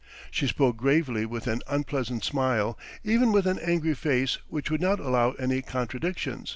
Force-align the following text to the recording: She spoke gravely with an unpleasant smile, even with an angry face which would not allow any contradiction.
She 0.31 0.47
spoke 0.47 0.77
gravely 0.77 1.27
with 1.27 1.45
an 1.45 1.61
unpleasant 1.67 2.23
smile, 2.23 2.75
even 3.03 3.31
with 3.31 3.45
an 3.45 3.59
angry 3.59 3.93
face 3.93 4.39
which 4.47 4.71
would 4.71 4.81
not 4.81 4.99
allow 4.99 5.33
any 5.33 5.61
contradiction. 5.61 6.47